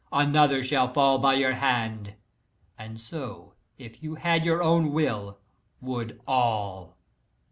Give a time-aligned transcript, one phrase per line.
[0.11, 2.15] Another shall fall by your hand;
[2.75, 5.37] and so, if you had your own will,
[5.79, 6.97] would all!"